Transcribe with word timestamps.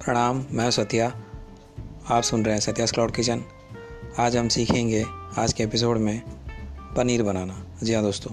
प्रणाम, 0.00 0.44
मैं 0.50 0.70
सत्या। 0.70 1.06
आप 2.10 2.22
सुन 2.22 2.44
रहे 2.44 2.54
हैं 2.54 2.60
सत्यास 2.60 2.92
क्लाउड 2.92 3.10
किचन। 3.10 3.42
आज 4.18 4.36
हम 4.36 4.48
सीखेंगे 4.48 5.04
आज 5.38 5.52
के 5.52 5.62
एपिसोड 5.62 5.98
में 5.98 6.22
पनीर 6.96 7.22
बनाना। 7.22 7.56
जी 7.82 7.94
हाँ 7.94 8.02
दोस्तों, 8.02 8.32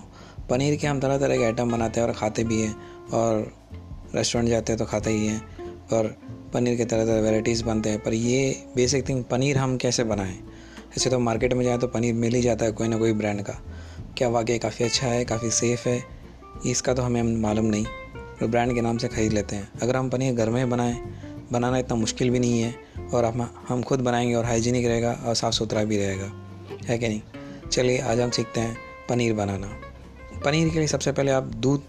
पनीर 0.50 0.76
के 0.76 0.88
हम 0.88 1.00
तरह 1.00 1.18
तरह 1.18 1.38
के 1.38 1.44
आइटम 1.44 1.72
बनाते 1.72 2.00
हैं 2.00 2.08
और 2.08 2.14
खाते 2.14 2.44
भी 2.44 2.62
हैं 2.62 2.74
और 3.14 3.52
रेस्टोरेंट 4.16 4.50
जाते 4.50 4.74
हैं 4.74 4.80
तो 4.80 4.86
खाते 4.86 5.10
ही 5.10 5.28
हैं 5.28 5.42
और 5.94 6.08
पनीर 6.54 6.78
के 6.78 6.86
तरह 6.86 7.06
तरह 7.06 7.22
वेराइटीज़ 7.22 7.64
बनते 7.64 7.90
हैं। 7.90 8.00
पर 8.00 8.14
ये 8.14 8.66
बेसिक 8.76 9.08
थिंग 9.10 9.24
पनीर 9.24 9.58
हम 9.58 9.78
कैसे 9.78 10.04
बनाएँ? 10.04 10.40
ऐसे 10.98 11.10
तो 11.10 11.20
मार्केट 11.20 11.54
में 11.54 11.66
जाए 11.66 11.78
तो 11.78 11.88
पनीर 11.88 12.14
मिल 12.14 12.36
ही 12.36 12.42
जाता 12.42 12.66
है 12.66 12.72
कोई 12.72 12.88
ना 12.88 12.98
कोई 12.98 13.14
ब्रांड 13.14 13.42
का। 13.42 13.60
क्या 14.18 14.30
वाकई 14.30 14.58
काफ़ी 14.58 14.86
अच्छा 14.86 15.08
है, 15.08 15.24
काफ़ी 15.26 15.52
सेफ़ 15.52 15.88
है? 15.90 16.04
इसका 16.66 16.94
तो 16.94 17.02
हमें 17.02 17.24
मालूम 17.24 17.66
नहीं 17.66 17.86
तो 18.40 18.48
ब्रांड 18.48 18.74
के 18.76 18.82
नाम 18.82 18.98
से 18.98 19.08
ख़रीद 19.08 19.34
लेते 19.34 19.56
हैं। 19.56 19.70
अगर 19.82 19.96
हम 19.96 20.10
पनीर 20.10 20.34
घर 20.34 20.50
में 20.50 20.70
बनाएँ 20.70 21.00
बनाना 21.52 21.78
इतना 21.78 21.96
मुश्किल 21.96 22.30
भी 22.30 22.40
नहीं 22.40 22.62
है 22.62 22.76
और 23.14 23.26
हम 23.26 23.50
हम 23.68 23.84
खुद 23.84 24.00
बनाएँगे 24.00 24.34
और 24.34 24.46
हाइजीनिक 24.46 24.86
रहेगा 24.86 25.12
और 25.26 25.36
साफ़ 25.36 25.54
सुथरा 25.54 25.84
भी 25.84 25.98
रहेगा। 25.98 26.32
है 26.86 26.98
कि 26.98 27.08
नहीं? 27.08 27.22
चलिए, 27.72 27.98
आज 28.00 28.20
हम 28.20 28.30
सीखते 28.30 28.60
हैं 28.60 28.78
पनीर 29.10 29.34
बनाना। 29.34 29.68
पनीर 30.46 30.70
के 30.70 30.80
लिए 30.80 30.88
सबसे 30.88 31.12
पहले 31.12 31.32
आप 31.32 31.44
दूध, 31.44 31.84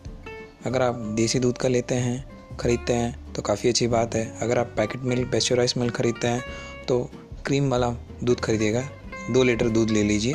अगर 0.67 0.83
आप 0.83 0.95
देसी 0.95 1.39
दूध 1.39 1.59
का 1.59 1.69
लेते 1.69 1.95
हैं, 1.95 2.25
ख़रीदते 2.57 2.93
हैं 2.93 3.33
तो 3.33 3.43
काफ़ी 3.43 3.69
अच्छी 3.69 3.87
बात 3.87 4.15
है। 4.15 4.37
अगर 4.41 4.59
आप 4.59 4.73
पैकेट 4.77 5.03
मिल्क 5.03 5.29
पेस्चराइज 5.33 5.75
मिल्क 5.77 5.97
ख़रीदते 5.97 6.29
हैं 6.29 6.43
तो 6.89 7.11
क्रीम 7.47 7.71
वाला 7.71 7.91
दूध 8.25 8.41
खरीदिएगा। 8.41 8.89
दो 9.31 9.43
लीटर 9.43 9.69
दूध 9.69 9.91
ले 9.91 10.03
लीजिए। 10.03 10.35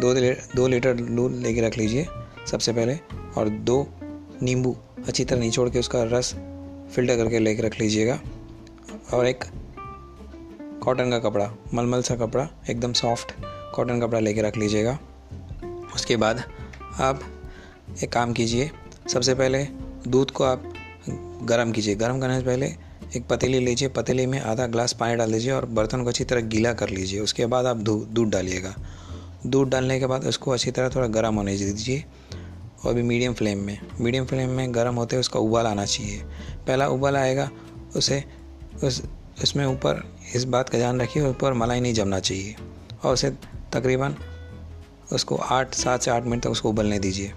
दो 0.00 0.14
दो 0.56 0.66
लीटर 0.68 0.94
दूध 0.94 1.32
लेके 1.32 1.60
रख 1.60 1.78
लीजिए 1.78 2.06
सबसे 2.50 2.72
पहले 2.72 2.94
और 3.36 3.48
दो 3.48 3.86
नींबू 4.42 4.76
अच्छी 5.08 5.24
तरह 5.24 5.40
निचोड़ 5.40 5.68
के 5.70 5.78
उसका 5.78 6.02
रस 6.02 6.34
फ़िल्टर 6.94 7.16
करके 7.16 7.38
लेके 7.38 7.62
रख 7.62 7.80
लीजिएगा। 7.80 8.20
और 9.14 9.26
एक 9.26 9.44
कॉटन 10.82 11.10
का 11.10 11.18
कपड़ा, 11.18 11.50
मलमल 11.74 12.02
सा 12.02 12.16
कपड़ा, 12.16 12.48
एकदम 12.70 12.92
सॉफ्ट 12.92 13.32
कॉटन 13.74 14.00
कपड़ा 14.00 14.20
लेके 14.20 14.42
रख 14.42 14.56
लीजिएगा। 14.56 14.98
उसके 15.94 16.16
बाद 16.16 16.42
आप 17.00 17.20
एक 18.02 18.12
काम 18.12 18.32
कीजिए, 18.32 18.70
सबसे 19.08 19.34
पहले 19.34 19.64
दूध 20.08 20.30
को 20.30 20.44
आप 20.44 20.72
गर्म 21.42 21.72
कीजिए। 21.72 21.94
गर्म 21.94 22.20
करने 22.20 22.38
से 22.40 22.46
पहले 22.46 22.66
एक 23.16 23.26
पतीली 23.30 23.58
लीजिए, 23.58 23.88
पतीली 23.88 24.26
में 24.26 24.40
आधा 24.40 24.66
ग्लास 24.66 24.92
पानी 24.92 25.16
डाल 25.16 25.32
दीजिए 25.32 25.52
और 25.52 25.64
बर्तन 25.66 26.02
को 26.02 26.08
अच्छी 26.08 26.24
तरह 26.24 26.40
गीला 26.40 26.72
कर 26.72 26.88
लीजिए। 26.88 27.20
उसके 27.20 27.46
बाद 27.46 27.66
आप 27.66 27.76
दूध 27.76 28.30
डालिएगा। 28.30 28.74
दूध 29.46 29.68
डालने 29.68 29.98
के 30.00 30.06
बाद 30.06 30.24
उसको 30.24 30.50
अच्छी 30.50 30.70
तरह 30.70 30.88
थोड़ा 30.88 31.06
गर्म 31.06 31.34
होने 31.34 31.56
दीजिए 31.56 32.04
और 32.84 32.94
भी 32.94 33.02
मीडियम 33.02 33.34
फ्लेम 33.34 33.58
में। 33.58 33.78
मीडियम 34.00 34.26
फ्लेम 34.26 34.50
में 34.50 34.74
गर्म 34.74 34.94
होते 34.94 35.16
उसका 35.16 35.40
उबाल 35.40 35.66
आना 35.66 35.84
चाहिए। 35.84 36.22
पहला 36.66 36.88
उबाल 36.88 37.16
आएगा, 37.16 37.50
उसे 37.96 38.24
उस 38.84 39.02
उसमें 39.42 39.66
ऊपर 39.66 40.02
इस 40.34 40.44
बात 40.44 40.68
का 40.68 40.78
ध्यान 40.78 41.00
रखिए 41.00 41.22
ऊपर 41.22 41.52
मलाई 41.52 41.80
नहीं 41.80 41.94
जमना 41.94 42.18
चाहिए। 42.20 42.54
और 43.04 43.12
उसे 43.12 43.30
तकरीबन 43.72 44.14
उसको 45.12 45.36
आठ 45.36 45.74
सात 45.74 46.02
से 46.02 46.10
आठ 46.10 46.24
मिनट 46.24 46.42
तक 46.42 46.50
उसको 46.50 46.68
उबलने 46.68 46.98
दीजिए। 46.98 47.32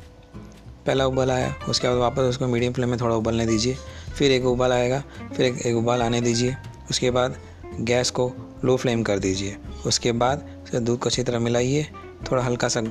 पहला 0.86 1.05
उबाल 1.05 1.31
आया 1.31 1.55
उसके 1.69 1.88
बाद 1.88 1.97
वापस 1.97 2.19
उसको 2.19 2.47
मीडियम 2.47 2.73
फ्लेम 2.73 2.89
में 2.89 3.00
थोड़ा 3.00 3.16
उबलने 3.16 3.45
दीजिए। 3.45 3.75
फिर 4.17 4.31
एक 4.31 4.45
उबाल 4.45 4.72
आएगा 4.72 5.03
फिर 5.38 5.45
एक, 5.45 5.61
एक 5.66 5.75
उबाल 5.75 6.02
आने 6.02 6.22
दीजिए। 6.22 6.55
उसके 6.89 7.11
बाद 7.11 7.36
गैस 7.80 8.09
को 8.11 8.31
लो 8.66 8.77
फ्लेम 8.77 9.03
कर 9.03 9.20
दीजिए। 9.20 9.58
उसके 9.88 10.11
बाद 10.11 10.49
उसे 10.64 10.80
दूध 10.80 10.99
को 10.99 11.09
अच्छी 11.09 11.23
तरह 11.23 11.39
मिलाइए। 11.39 11.88
थोड़ा 12.31 12.44
हल्का 12.44 12.67
सा 12.67 12.83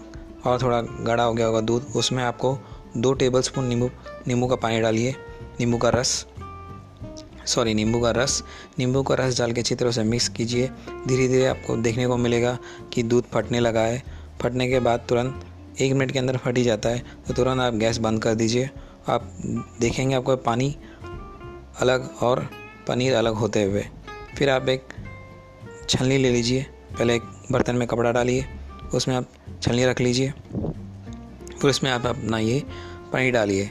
और 0.46 0.62
थोड़ा 0.62 0.80
गाढ़ा 0.80 1.24
हो 1.24 1.34
गया 1.34 1.46
होगा 1.46 1.60
दूध 1.60 1.86
उसमें 1.96 2.22
आपको 2.24 2.58
दो 2.96 3.12
टेबल 3.12 3.40
स्पून 3.40 3.64
नींबू 3.64 3.90
नींबू 4.28 4.46
का 4.46 4.56
पानी 4.56 4.80
डालिए। 4.80 5.14
नींबू 5.60 5.78
का 5.78 5.88
रस 5.88 6.26
सॉरी 7.46 7.74
नींबू 7.74 8.00
का 8.00 8.10
रस। 8.10 8.42
नींबू 8.78 9.02
का 9.02 9.14
रस 9.14 9.38
डाल 9.38 9.52
के 9.52 9.60
अच्छी 9.60 9.74
तरह 9.74 9.90
से 9.90 10.02
मिक्स 10.02 10.28
कीजिए। 10.28 10.68
धीरे 11.08 11.28
धीरे 11.28 11.46
आपको 11.46 11.76
देखने 11.76 12.06
को 12.06 12.16
मिलेगा 12.16 12.58
कि 12.92 13.02
दूध 13.02 13.24
फटने 13.24 13.60
लगा 13.60 13.80
है। 13.80 14.02
फटने 14.42 14.68
के 14.68 14.80
बाद 14.80 15.06
तुरंत 15.08 15.44
एक 15.80 15.92
मिनट 15.92 16.12
के 16.12 16.18
अंदर 16.18 16.36
फट 16.36 16.58
ही 16.58 16.64
जाता 16.64 16.88
है। 16.88 17.02
तो 17.28 17.34
तुरंत 17.34 17.60
आप 17.60 17.74
गैस 17.74 17.98
बंद 17.98 18.22
कर 18.22 18.34
दीजिए। 18.34 18.70
आप 19.08 19.32
देखेंगे 19.80 20.14
आपको 20.14 20.36
पानी 20.36 20.76
अलग 21.80 22.10
और 22.22 22.48
पनीर 22.88 23.14
अलग 23.14 23.34
होते 23.34 23.62
हुए। 23.62 23.84
फिर 24.38 24.50
आप 24.50 24.68
एक 24.68 24.82
छलनी 25.88 26.18
ले 26.18 26.30
लीजिए। 26.30 26.66
पहले 26.98 27.14
एक 27.14 27.22
बर्तन 27.52 27.76
में 27.76 27.86
कपड़ा 27.88 28.12
डालिए। 28.12 28.44
उसमें 28.94 29.14
आप 29.16 29.28
छलनी 29.62 29.84
रख 29.84 30.00
लीजिए। 30.00 30.30
फिर 31.60 31.70
उसमें 31.70 31.90
आप 31.90 32.06
अपना 32.06 32.38
ये 32.38 32.62
पनीर 33.12 33.32
डालिए। 33.32 33.70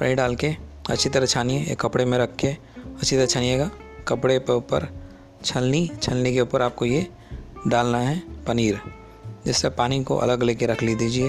पनीर 0.00 0.16
डाल 0.16 0.36
के 0.36 0.54
अच्छी 0.90 1.08
तरह 1.08 1.26
छानिए। 1.26 1.64
एक 1.64 1.80
कपड़े 1.80 2.04
में 2.04 2.18
रख 2.18 2.36
के 2.36 2.52
अच्छी 3.00 3.16
तरह 3.16 3.26
छानिएगा। 3.26 3.70
कपड़े 4.08 4.38
पर 4.38 4.52
ऊपर 4.52 4.88
छलनी 5.44 5.90
छलनी 6.02 6.34
के 6.34 6.40
ऊपर 6.40 6.62
आपको 6.62 6.84
ये 6.84 7.06
डालना 7.68 7.98
है 7.98 8.22
पनीर। 8.46 8.80
जिससे 9.46 9.68
पानी 9.68 10.04
को 10.04 10.16
अलग 10.16 10.42
लेके 10.42 10.66
रख 10.66 10.82
ली 10.82 10.94
दीजिए 10.94 11.26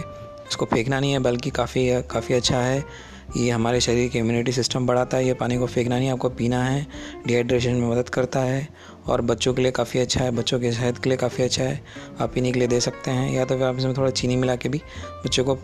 इसको 0.48 0.66
फेंकना 0.66 1.00
नहीं 1.00 1.12
है, 1.12 1.20
बल्कि 1.20 1.50
काफ़ी 1.50 2.02
काफ़ी 2.02 2.36
अच्छा 2.36 2.60
है। 2.60 3.12
ये 3.38 3.52
हमारे 3.52 3.82
शरीर 3.82 4.10
के 4.10 4.20
इम्यूनिटी 4.20 4.52
सिस्टम 4.52 4.88
बढ़ाता 4.88 5.18
है। 5.18 5.26
ये 5.26 5.34
पानी 5.34 5.58
को 5.58 5.66
फेंकना 5.66 6.00
नहीं, 6.00 6.10
आपको 6.10 6.30
पीना 6.30 6.64
है। 6.64 6.88
डिहाइड्रेशन 7.28 7.72
में 7.72 7.88
मदद 7.88 8.10
करता 8.10 8.40
है। 8.40 8.68
और 9.08 9.22
बच्चों 9.22 9.54
के 9.54 9.62
लिए 9.62 9.72
काफ़ी 9.72 10.00
अच्छा 10.00 10.24
है। 10.24 10.32
बच्चों 10.32 10.60
के 10.60 10.72
सेहत 10.72 10.98
के 10.98 11.10
लिए 11.10 11.18
काफ़ी 11.18 11.44
अच्छा 11.44 11.64
है। 11.64 11.82
आप 12.22 12.34
पीने 12.34 12.52
के 12.52 12.60
लिए 12.60 12.68
दे 12.68 12.80
सकते 12.80 13.12
हैं। 13.12 13.32
या 13.32 13.46
तो 13.46 13.56
फिर 13.56 13.64
आप 13.64 13.78
इसमें 13.78 13.94
थोड़ा 13.98 14.10
चीनी 14.10 14.36
मिला 14.36 14.56
के 14.56 14.70
भी 14.70 14.82
बच्चों 15.26 15.44
को 15.44 15.56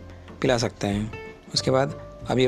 पिला 0.41 0.57
सकते 0.57 0.87
हैं। 0.87 1.11
उसके 1.53 1.71
बाद 1.71 2.01
अब 2.29 2.39
ये 2.39 2.47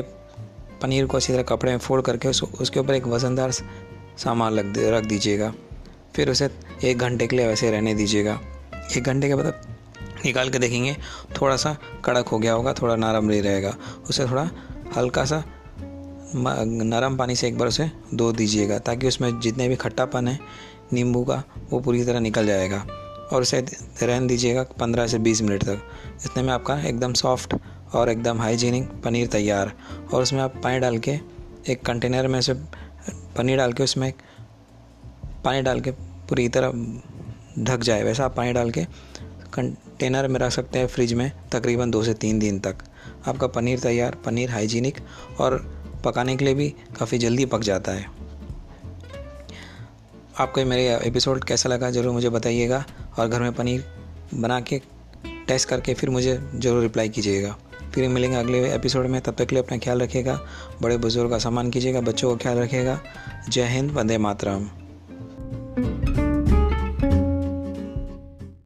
पनीर 0.82 1.06
को 1.06 1.16
अच्छी 1.16 1.32
तरह 1.32 1.42
कपड़े 1.42 1.72
में 1.72 1.78
फोल्ड 1.78 2.04
करके 2.04 2.28
उसको 2.28 2.46
उसके 2.60 2.80
ऊपर 2.80 2.94
एक 2.94 3.06
वज़नदार 3.06 3.50
सामान 3.50 4.58
रख 4.58 4.64
दे, 4.64 4.90
रख 4.90 5.04
दीजिएगा। 5.04 5.52
फिर 6.16 6.30
उसे 6.30 6.50
एक 6.84 6.98
घंटे 6.98 7.26
के 7.26 7.36
लिए 7.36 7.46
वैसे 7.46 7.70
रहने 7.70 7.94
दीजिएगा। 7.94 8.40
एक 8.96 9.04
घंटे 9.04 9.28
के 9.28 9.34
बाद 9.34 9.66
निकाल 10.24 10.50
के 10.50 10.58
देखेंगे 10.58 10.96
थोड़ा 11.40 11.56
सा 11.56 11.76
कड़क 12.04 12.28
हो 12.28 12.38
गया 12.38 12.52
होगा, 12.52 12.72
थोड़ा 12.72 12.96
नरम 12.96 13.24
नहीं 13.24 13.42
रहेगा। 13.42 13.74
उसे 14.08 14.26
थोड़ा 14.26 14.48
हल्का 14.96 15.24
सा 15.24 15.42
नरम 16.34 17.16
पानी 17.16 17.36
से 17.36 17.48
एक 17.48 17.58
बार 17.58 17.68
उसे 17.68 17.90
धो 18.14 18.30
दीजिएगा, 18.32 18.78
ताकि 18.78 19.08
उसमें 19.08 19.40
जितने 19.40 19.68
भी 19.68 19.76
खट्टापन 19.76 20.28
है, 20.28 20.38
नींबू 20.92 21.24
का, 21.24 21.42
वो 21.70 21.80
पूरी 21.80 22.04
तरह 22.04 22.20
निकल 22.20 22.46
जाएगा। 22.46 22.84
और 23.32 23.42
उसे 23.42 23.60
रहन 24.02 24.26
दीजिएगा 24.26 24.62
पंद्रह 24.80 25.06
से 25.06 25.18
बीस 25.18 25.42
मिनट 25.42 25.64
तक 25.64 25.82
इतने 26.24 26.42
में 26.42 26.52
आपका 26.52 26.78
एकदम 26.80 27.12
सॉफ्ट 27.12 27.54
और 27.94 28.08
एकदम 28.08 28.40
हाइजीनिक 28.40 28.88
पनीर 29.04 29.26
तैयार। 29.26 29.72
और 30.12 30.22
उसमें 30.22 30.40
आप 30.40 30.60
पानी 30.64 30.78
डाल 30.78 30.98
के 30.98 31.18
एक 31.68 31.84
कंटेनर 31.86 32.26
में 32.28 32.40
से 32.40 32.54
पनीर 33.36 33.56
डाल 33.56 33.72
के 33.72 33.82
उसमें 33.82 34.12
पानी 35.44 35.62
डाल 35.62 35.80
के 35.80 35.90
पूरी 35.90 36.48
तरह 36.48 36.72
ढक 37.58 37.82
जाए। 37.82 38.02
वैसा 38.04 38.24
आप 38.24 38.36
पानी 38.36 38.52
डाल 38.52 38.70
के 38.70 38.84
कंटेनर 39.54 40.28
में 40.28 40.38
रख 40.40 40.52
सकते 40.52 40.78
हैं 40.78 40.86
फ्रिज 40.86 41.12
में 41.12 41.30
तकरीबन 41.52 41.90
दो 41.90 42.02
से 42.02 42.14
तीन 42.14 42.38
दिन 42.38 42.58
तक। 42.60 42.76
आपका 43.28 43.46
पनीर 43.46 43.80
तैयार, 43.80 44.16
पनीर 44.24 44.50
हाइजीनिक 44.50 44.98
और 45.40 45.58
पकाने 46.04 46.36
के 46.36 46.44
लिए 46.44 46.54
भी 46.54 46.68
काफ़ी 46.98 47.18
जल्दी 47.18 47.46
पक 47.46 47.60
जाता 47.60 47.92
है। 47.92 48.06
आपको 50.38 50.64
मेरे 50.64 50.98
एपिसोड 51.06 51.44
कैसा 51.44 51.68
लगा 51.68 51.90
ज़रूर 51.90 52.12
मुझे 52.12 52.28
बताइएगा 52.28 52.84
और 53.18 53.28
घर 53.28 53.40
में 53.40 53.52
पनीर 53.52 53.84
बना 54.34 54.60
के 54.60 54.80
टेस्ट 55.48 55.68
करके 55.68 55.94
फिर 55.94 56.10
मुझे 56.10 56.38
ज़रूर 56.54 56.82
रिप्लाई 56.82 57.08
कीजिएगा। 57.08 57.56
फिर 57.94 58.08
मिलेंगे 58.08 58.36
अगले 58.36 58.74
एपिसोड 58.74 59.06
में। 59.06 59.20
तब 59.20 59.34
तक 59.34 59.46
के 59.46 59.54
लिए 59.54 59.64
अपना 59.64 59.78
ख्याल 59.78 60.02
रखिएगा। 60.02 60.40
बड़े 60.82 60.96
बुज़ुर्ग 60.96 61.30
का 61.30 61.38
सम्मान 61.38 61.70
कीजिएगा, 61.70 62.00
बच्चों 62.00 62.30
का 62.30 62.36
ख्याल 62.36 62.58
रखिएगा। 62.58 63.00
जय 63.48 63.64
हिंद, 63.64 63.90
वंदे 63.90 64.18
मातरम। 64.18 64.79